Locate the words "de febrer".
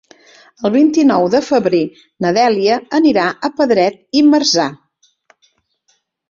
1.35-1.81